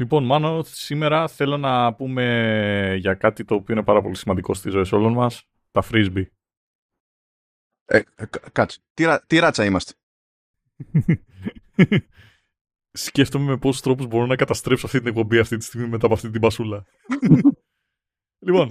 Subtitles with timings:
[0.00, 4.70] Λοιπόν, Μάνο, σήμερα θέλω να πούμε για κάτι το οποίο είναι πάρα πολύ σημαντικό στη
[4.70, 6.24] ζωή όλων μας, τα frisbee.
[7.84, 8.80] Ε, ε, κάτσε.
[8.94, 9.94] Τι, τι ράτσα είμαστε;
[12.92, 16.14] Σκέφτομαι με πόσους τρόπους μπορώ να καταστρέψω αυτή την εκπομπή αυτή τη στιγμή μετά από
[16.14, 16.86] αυτή την πασούλα.
[18.46, 18.66] λοιπόν,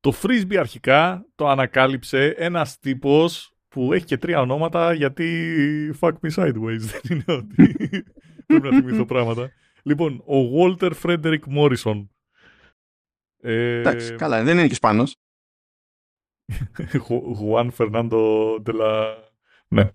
[0.00, 6.30] το frisbee αρχικά το ανακάλυψε ένας τύπος που έχει και τρία ονόματα γιατί fuck me
[6.34, 8.04] sideways δεν είναι ότι
[8.46, 9.50] πρέπει να θυμηθώ πράγματα.
[9.82, 12.06] Λοιπόν, ο Walter Frederick Morrison.
[13.40, 13.78] Ε...
[13.78, 15.16] Εντάξει, καλά, δεν είναι και Ισπανός.
[17.40, 19.14] Juan Fernando de la...
[19.68, 19.90] Ναι.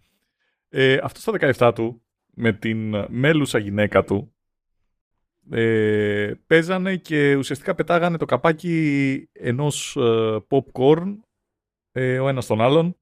[0.69, 2.01] Ε, αυτός στα 17 του,
[2.33, 4.35] με την μέλουσα γυναίκα του,
[5.49, 11.17] ε, παίζανε και ουσιαστικά πετάγανε το καπάκι ενός ε, popcorn
[11.91, 12.97] ε, ο ένας τον άλλον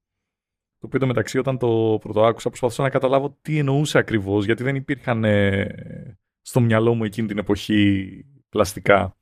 [0.86, 4.76] το οποίο το μεταξύ όταν το πρωτοάκουσα προσπαθούσα να καταλάβω τι εννοούσε ακριβώς γιατί δεν
[4.76, 9.18] υπήρχαν ε, στο μυαλό μου εκείνη την εποχή πλαστικά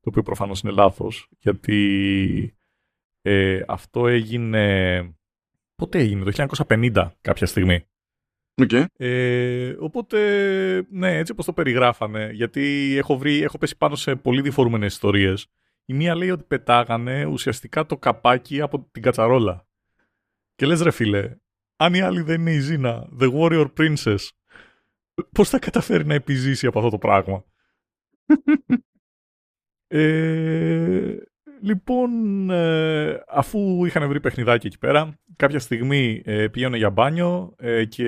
[0.00, 2.58] το οποίο προφανώς είναι λάθος γιατί
[3.22, 5.00] ε, αυτό έγινε
[5.74, 7.86] πότε έγινε το 1950 κάποια στιγμή
[8.62, 8.84] Okay.
[8.96, 10.18] Ε, οπότε,
[10.90, 15.46] ναι, έτσι όπως το περιγράφανε, γιατί έχω, βρει, έχω πέσει πάνω σε πολύ διφορούμενες ιστορίες.
[15.84, 19.65] Η μία λέει ότι πετάγανε ουσιαστικά το καπάκι από την κατσαρόλα.
[20.56, 21.36] Και λες ρε φίλε,
[21.76, 24.28] αν η άλλη δεν είναι η Ζήνα, The Warrior Princess,
[25.32, 27.44] πώς θα καταφέρει να επιζήσει από αυτό το πράγμα;
[29.86, 31.16] ε,
[31.60, 32.10] Λοιπόν,
[32.50, 38.04] ε, αφού είχαν βρει παιχνιδάκι εκεί πέρα, κάποια στιγμή ε, πήγαινε για μπάνιο ε, και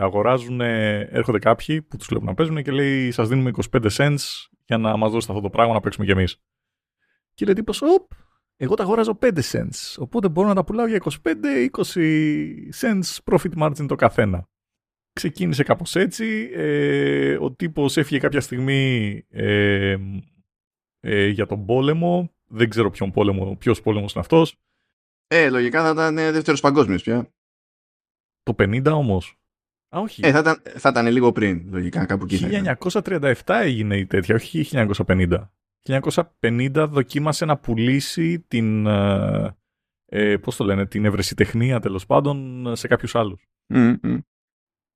[0.00, 4.16] αγοράζουν, έρχονται κάποιοι που τους βλέπουν να παίζουν και λέει σας δίνουμε 25 cents
[4.64, 6.42] για να μας δώσετε αυτό το πράγμα να παίξουμε κι εμείς.
[7.34, 8.10] Και λέει τύπος, οπ,
[8.62, 11.70] εγώ τα αγοράζω 5 cents, οπότε μπορώ να τα πουλάω για 25-20
[12.80, 14.48] cents profit margin το καθένα.
[15.12, 19.96] Ξεκίνησε κάπως έτσι, ε, ο τύπος έφυγε κάποια στιγμή ε,
[21.00, 24.56] ε, για τον πόλεμο, δεν ξέρω ποιον πόλεμο, ποιος πόλεμος είναι αυτός.
[25.26, 27.32] Ε, λογικά θα ήταν ε, δεύτερος παγκόσμιος πια.
[28.42, 29.38] Το 50 όμως.
[29.96, 30.20] Α, όχι.
[30.24, 32.46] Ε, θα ήταν, θα ήταν λίγο πριν, λογικά, κάπου εκεί.
[32.82, 35.48] 1937 έγινε η τέτοια, όχι 1950.
[35.82, 39.56] 1950 δοκίμασε να πουλήσει την, ε,
[40.04, 43.48] ε, πώς το λένε, την ευρεσιτεχνία τέλος πάντων σε κάποιους άλλους.
[43.74, 44.18] Mm-hmm.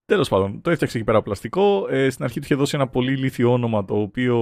[0.04, 1.88] Τέλος πάντων, το έφτιαξε εκεί πέρα πλαστικό.
[1.88, 4.36] Ε, στην αρχή του είχε δώσει ένα πολύ λίθιο όνομα το οποίο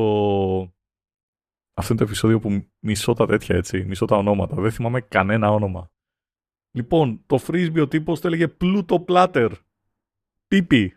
[1.74, 4.60] αυτό είναι το επεισόδιο που μισώ τα τέτοια έτσι, μισώ τα ονόματα.
[4.60, 5.90] Δεν θυμάμαι κανένα όνομα.
[6.74, 9.50] Λοιπόν, το frisbee ο τύπος το έλεγε Pluto Platter.
[10.46, 10.96] Πίπι.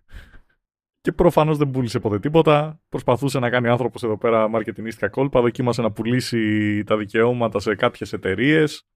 [1.06, 2.82] Και προφανώς δεν πούλησε ποτέ τίποτα.
[2.90, 5.42] Προσπαθούσε να κάνει άνθρωπος εδώ πέρα μαρκετινίστικα κόλπα.
[5.42, 8.88] Δοκίμασε να πουλήσει τα δικαιώματα σε κάποιες εταιρείες.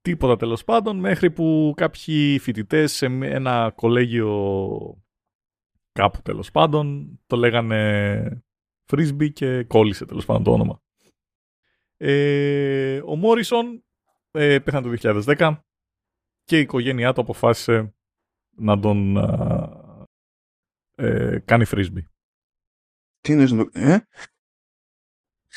[0.00, 5.02] Τίποτα τέλος πάντων, μέχρι που κάποιοι φοιτητές σε ένα κολέγιο
[5.92, 8.42] κάπου τέλος πάντων το λέγανε
[8.92, 10.82] Frisbee και κόλλησε τέλος πάντων το όνομα.
[11.96, 13.84] Ε, ο Μόρισον
[14.30, 15.58] ε, πέθανε το 2010
[16.44, 17.94] και η οικογένειά του αποφάσισε
[18.56, 19.16] να τον
[20.98, 22.04] ε, κάνει frisbee.
[23.20, 23.68] Τι είναι το...
[23.72, 23.98] Ε;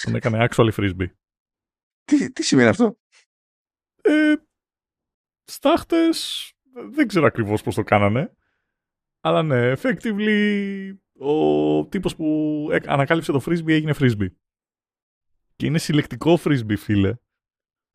[0.03, 1.11] Τον έκανε actual frisbee.
[2.03, 2.99] Τι, τι σημαίνει αυτό;
[4.03, 4.33] Ε,
[5.43, 6.51] στάχτες,
[6.91, 8.35] δεν ξέρω ακριβώς πώς το κάνανε.
[9.19, 14.33] Αλλά ναι, effectively ο τύπος που ανακάλυψε το frisbee έγινε frisbee.
[15.55, 17.15] Και είναι συλλεκτικό frisbee, φίλε.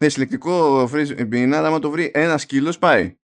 [0.03, 3.19] Ναι, συλλεκτικό frisbee είναι, αλλά άμα το βρει ένας σκύλο πάει.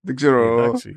[0.00, 0.62] Δεν ξέρω.
[0.62, 0.94] Εντάξει.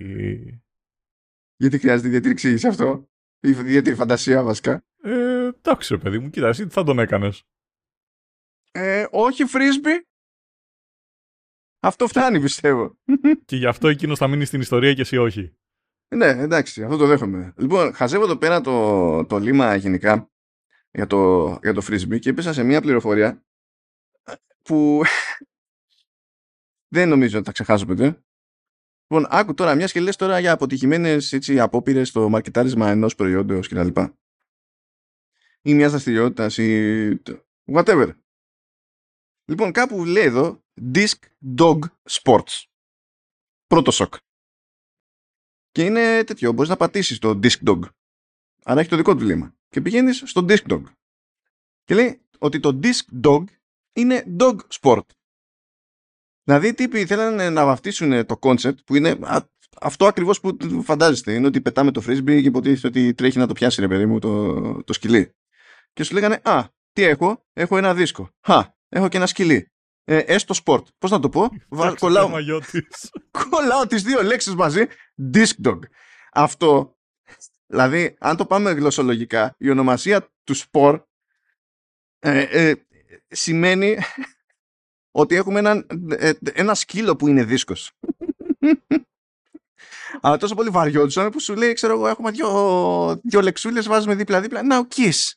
[1.56, 4.86] Γιατί χρειάζεται διατήρηξη σε αυτό; Ή ιδιαίτερη φαντασία βασικά.
[5.02, 7.44] Ε, εντάξει, ρε παιδί μου, κοίτα, εσύ τι θα τον έκανες;
[8.72, 10.02] Ε, όχι frisbee.
[11.80, 12.98] Αυτό φτάνει, πιστεύω.
[13.46, 15.58] Και γι' αυτό εκείνος θα μείνει στην ιστορία και εσύ όχι.
[16.16, 17.54] Ναι, εντάξει, αυτό το δέχομαι.
[17.58, 20.30] Λοιπόν, χαζεύω εδώ πέρα το, το λίμα γενικά
[20.92, 23.46] για το, για το frisbee και έπεσα σε μια πληροφορία
[24.62, 25.02] που
[26.96, 28.24] δεν νομίζω ότι θα ξεχάσω ποτέ.
[29.08, 34.02] Λοιπόν, άκου τώρα, μιας και λες τώρα για αποτυχημένες απόπειρες στο μαρκετάρισμα ενός προϊόντος κτλ.
[35.62, 37.22] Ή μιας δραστηριότητας ή.
[37.66, 38.12] whatever.
[39.46, 40.64] Λοιπόν, κάπου λέει εδώ
[40.94, 41.14] Disc
[41.58, 41.80] Dog
[42.10, 42.64] Sports.
[43.68, 44.14] Πρώτο σοκ.
[45.72, 47.80] Και είναι τέτοιο, μπορείς να πατήσεις το Disc Dog.
[48.64, 49.56] Άρα έχει το δικό του λήμμα.
[49.68, 50.84] Και πηγαίνεις στο Disc Dog.
[51.84, 53.44] Και λέει ότι το Disc Dog
[53.94, 55.06] είναι dog sport.
[56.46, 59.18] Δηλαδή οι τύποι θέλανε να βαφτίσουν το concept που είναι
[59.82, 61.34] αυτό ακριβώς που φαντάζεστε.
[61.34, 64.20] Είναι ότι πετάμε το frisbee και υποτίθεται ότι τρέχει να το πιάσει ρε παιδί μου
[64.20, 65.36] το, το σκυλί.
[65.94, 68.30] Και σου λέγανε Α, τι έχω, έχω ένα δίσκο.
[68.46, 69.70] Χα, έχω και ένα σκυλί.
[70.04, 70.88] Ε, έστω sport.
[70.98, 71.50] Πώς να το πω,
[72.00, 72.30] κολλάω,
[73.50, 74.86] κολλάω τις δύο λέξεις μαζί.
[75.34, 75.80] Disc dog.
[76.32, 76.96] Αυτό
[77.68, 81.02] Δηλαδή, αν το πάμε γλωσσολογικά, η ονομασία του σπορ
[82.20, 82.74] ε, ε,
[83.28, 83.98] σημαίνει
[85.18, 87.92] ότι έχουμε ένα, ε, ένα σκύλο που είναι δίσκος.
[90.22, 94.64] Αλλά τόσο πολύ βαριόντουσαν που σου λέει, ξέρω εγώ, έχουμε δύο, δύο λεξούλες, βάζουμε δίπλα-δίπλα.
[94.64, 95.34] Να, ο kiss.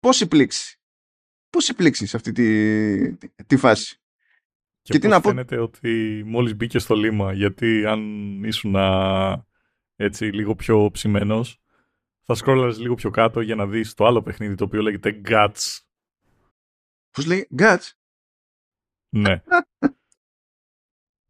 [0.00, 0.78] Πόση πλήξη.
[1.50, 3.16] Πόση πλήξη σε αυτή τη,
[3.46, 4.00] τη, φάση;
[4.82, 5.28] Και, και τι να πω...
[5.28, 8.00] φαίνεται ότι μόλις μπήκε στο λίμα, γιατί αν
[8.44, 8.76] ήσουν
[9.96, 11.62] έτσι λίγο πιο ψημένος,
[12.22, 15.78] θα σκρόλαρες λίγο πιο κάτω για να δεις το άλλο παιχνίδι το οποίο λέγεται Guts.
[17.10, 17.92] Πώς λέει; Guts?
[19.14, 19.42] Ναι.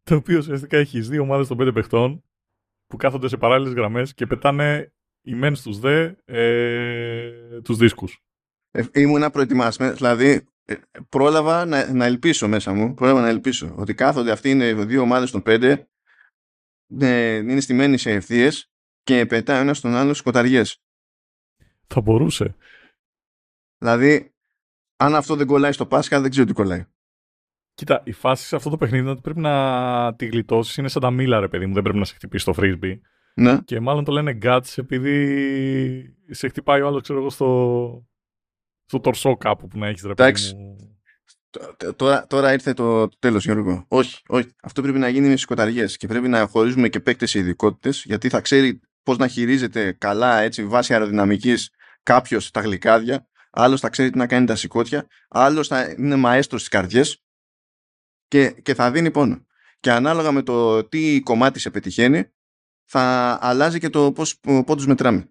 [0.03, 2.23] το οποίο ουσιαστικά έχει δύο ομάδες των πέντε παιχτών
[2.87, 8.23] που κάθονται σε παράλληλες γραμμές και πετάνε οι μεν στους δε ε, τους δίσκους.
[8.71, 10.75] Ε, ήμουνα προετοιμασμένο, δηλαδή ε,
[11.09, 15.31] πρόλαβα να, να ελπίσω μέσα μου, πρόλαβα να ελπίσω ότι κάθονται αυτοί είναι δύο ομάδες
[15.31, 15.89] των πέντε
[16.99, 18.71] ε, είναι στημένοι σε ευθείες
[19.03, 20.83] και πετάει ένας στον άλλο σκοταριές.
[21.87, 22.55] Θα μπορούσε.
[23.77, 24.33] Δηλαδή,
[24.95, 26.85] αν αυτό δεν κολλάει στο Πάσχα, δεν ξέρω τι κολλάει.
[27.75, 30.77] Κοίτα, η φάση σε αυτό το παιχνίδι είναι ότι πρέπει να τη γλιτώσεις.
[30.77, 31.73] Είναι σαν τα μήλα, ρε παιδί μου.
[31.73, 32.99] Δεν πρέπει να σε χτυπήσει το frisbee.
[33.35, 33.59] Ναι.
[33.65, 38.07] Και μάλλον το λένε guts επειδή σε χτυπάει ο άλλος, ξέρω εγώ, στο,
[38.85, 40.75] στο τορσό κάπου που να έχεις ρε παιδί μου.
[41.95, 43.85] Τώρα, τώρα ήρθε το, το τέλος, Γιώργο.
[43.87, 44.47] Όχι, όχι.
[44.61, 48.29] Αυτό πρέπει να γίνει με σκοταριέ και πρέπει να χωρίζουμε και παίκτες σε ειδικότητες γιατί
[48.29, 51.69] θα ξέρει πώς να χειρίζεται καλά έτσι βάσει αεροδυναμικής
[52.03, 53.27] κάποιος τα γλυκάδια.
[53.51, 55.07] Άλλος θα ξέρει τι να κάνει τα σηκώτια.
[55.29, 57.24] Άλλος θα είναι μαέστρο στις καρδιές
[58.27, 59.45] και, και θα δίνει πόνο.
[59.79, 62.29] Και ανάλογα με το τι κομμάτι σε πετυχαίνει,
[62.85, 65.29] θα αλλάζει και το πώς πόντους μετράμε.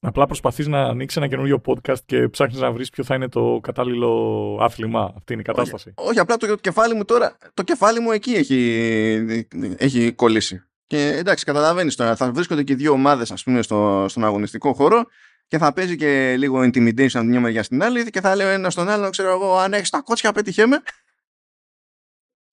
[0.00, 3.60] Απλά προσπαθείς να ανοίξεις ένα καινούριο podcast και ψάχνεις να βρεις ποιο θα είναι το
[3.62, 5.12] κατάλληλο άθλημα.
[5.16, 5.92] Αυτή είναι η κατάσταση.
[5.96, 9.46] Όχι, όχι απλά το κεφάλι μου τώρα, το κεφάλι μου εκεί έχει,
[9.76, 10.68] έχει κολλήσει.
[10.86, 15.04] Και εντάξει, καταλαβαίνεις τώρα, θα βρίσκονται και δύο ομάδες, ας πούμε, στο, στον αγωνιστικό χώρο
[15.46, 18.70] και θα παίζει και λίγο intimidation από μια μεριά στην άλλη και θα λέω ένα
[18.70, 20.82] στον άλλο, ξέρω εγώ, αν έχεις τα κότσια, πέτυχέ με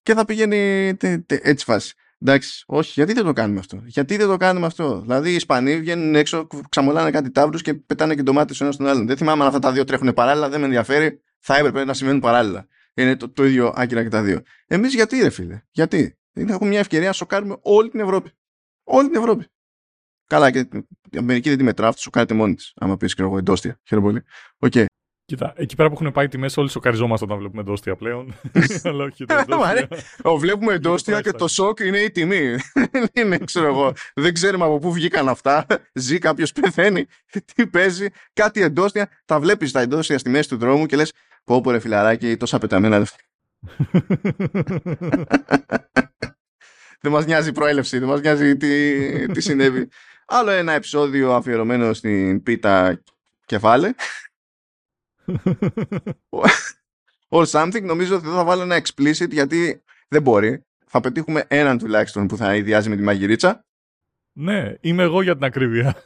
[0.03, 1.94] και θα πηγαίνει τε, τε, έτσι φάση.
[2.19, 5.79] Εντάξει, όχι, γιατί δεν το κάνουμε αυτό; Γιατί δεν το κάνουμε αυτό; Δηλαδή οι Ισπανοί
[5.79, 9.07] βγαίνουν έξω, ξαμολάνε κάτι τάβρου και πετάνε και ντομάτες ο ένας στον άλλον.
[9.07, 11.21] Δεν θυμάμαι αν αυτά τα δύο τρέχουν παράλληλα, δεν με ενδιαφέρει.
[11.39, 12.67] Θα έπρεπε να σημαίνουν παράλληλα.
[12.94, 14.41] Είναι το, το ίδιο άκυρα και τα δύο.
[14.67, 18.31] Εμείς γιατί, ρε φίλε, γιατί; Έχουμε μια ευκαιρία να σοκάρουμε όλη την Ευρώπη.
[18.83, 19.45] Όλη την Ευρώπη.
[20.27, 20.67] Καλά, και
[21.09, 22.73] η Αμερική δεν τη μετράω, αυτό σοκάρεται μόνη της.
[22.75, 23.79] Άμα πεις και εγώ εντόστια.
[23.83, 24.23] Χαίρομαι πολύ.
[24.59, 24.85] Okay.
[25.25, 28.34] Κοίτα, εκεί πέρα που έχουν πάει τιμές, όλοι σοκαριζόμαστε όταν βλέπουμε εντόστια πλέον.
[28.84, 29.88] Αλλά όχι το εντόστια.
[30.38, 32.56] βλέπουμε εντόστια και το σοκ είναι η τιμή.
[32.74, 33.94] Δεν είναι, ξέρω εγώ.
[34.14, 35.66] Δεν ξέρουμε από πού βγήκαν αυτά.
[35.94, 37.06] Ζει κάποιος, πεθαίνει.
[37.56, 38.08] Τι παίζει.
[38.34, 39.10] Κάτι εντόστια.
[39.25, 42.58] Τα βλέπεις τα εντόστια στη μέση του δρόμου και λες: Πω, πω, ρε φιλαράκι, τόσα
[42.58, 43.08] πεταμένα
[47.02, 49.90] δεν μας νοιάζει η προέλευση, δεν μας νοιάζει τι, τι συνέβη.
[50.25, 53.02] Άλλο ένα επεισόδιο αφιερωμένο στην πίτα
[53.46, 53.94] κεφάλε.
[57.30, 57.84] Or something.
[57.84, 60.66] Νομίζω ότι εδώ θα βάλω ένα explicit γιατί δεν μπορεί.
[60.86, 63.66] Θα πετύχουμε έναν τουλάχιστον που θα ιδιάζει με τη μαγειρίτσα.
[64.31, 66.04] Ναι, είμαι εγώ για την ακρίβεια.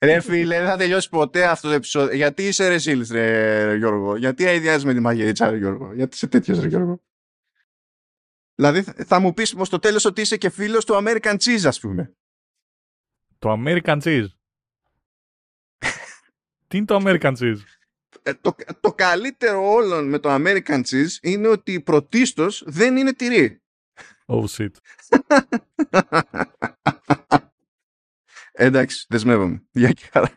[0.00, 2.16] Ρε φίλε, δεν θα τελειώσει ποτέ αυτό το επεισόδιο.
[2.16, 6.26] Γιατί είσαι ρε Σίλς, ρε Γιώργο; Γιατί ιδιάζεις με τη μαγειρίτσα, ρε Γιώργο; Γιατί είσαι
[6.26, 7.02] τέτοιος, ρε Γιώργο;
[8.54, 12.16] Δηλαδή θα μου πεις στο τέλος ότι είσαι και φίλος του American Cheese, ας πούμε.
[13.38, 14.26] Το American Cheese.
[16.68, 17.58] Τι είναι το American Cheese;
[18.26, 23.62] Ε, το, το καλύτερο όλων με το American cheese είναι ότι πρωτίστως δεν είναι τυρί.
[24.26, 24.70] Oh shit.
[28.52, 29.62] Εντάξει, δεσμεύομαι.
[29.70, 30.30] Γεια και χαρά.